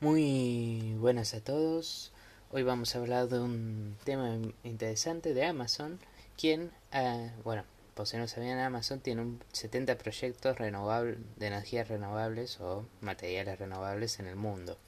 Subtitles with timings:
[0.00, 2.12] Muy buenas a todos.
[2.52, 5.98] Hoy vamos a hablar de un tema interesante de Amazon,
[6.36, 7.64] quien, eh, bueno,
[7.94, 13.58] por si no sabían, Amazon tiene un 70 proyectos renovables de energías renovables o materiales
[13.58, 14.78] renovables en el mundo.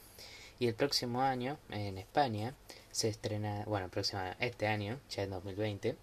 [0.61, 2.55] Y el próximo año, en España,
[2.93, 5.97] se estrena, bueno, próximo, este año, ya en 2020,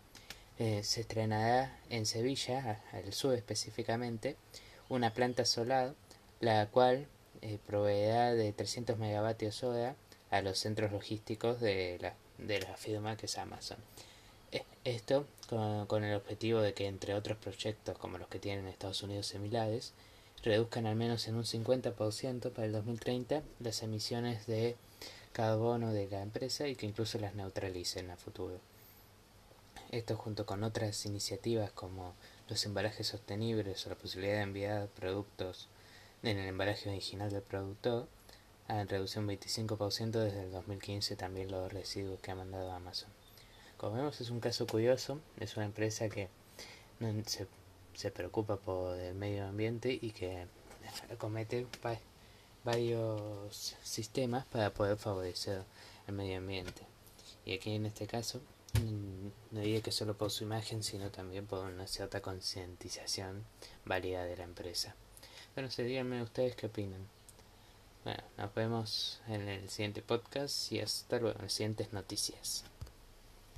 [0.60, 4.36] eh, se estrenará en Sevilla, al sur específicamente,
[4.90, 5.96] una planta solar,
[6.42, 7.08] la cual
[7.42, 9.96] eh, proveerá de 300 megavatios hora
[10.30, 13.78] a los centros logísticos de la, de la firma que es Amazon.
[14.52, 19.04] E, esto con, el objetivo de que entre otros proyectos como los que tienen Estados
[19.04, 19.94] Unidos similares,
[20.44, 24.76] reduzcan al menos en un 50% para el 2030 las emisiones de
[25.34, 28.60] carbono de la empresa y que incluso las neutralicen a futuro.
[29.92, 32.14] Esto junto con otras iniciativas como
[32.50, 35.70] los embalajes sostenibles o la posibilidad de enviar productos
[36.24, 38.08] en el embalaje original del productor,
[38.68, 43.10] han reducido un 25% desde el 2015 también los residuos que ha mandado Amazon.
[43.78, 46.30] Como vemos es un caso curioso, es una empresa que
[47.26, 47.48] se,
[47.94, 50.48] se preocupa por el medio ambiente y que
[51.18, 51.68] comete
[52.64, 55.64] varios sistemas para poder favorecer
[56.08, 56.82] el medio ambiente.
[57.46, 58.42] Y aquí en este caso
[58.74, 63.46] mm, no diría que solo por su imagen, sino también por una cierta concientización
[63.86, 64.96] válida de la empresa.
[65.58, 67.02] Bueno, sé, díganme ustedes qué opinan.
[68.04, 72.64] Bueno, nos vemos en el siguiente podcast y hasta luego en las siguientes noticias.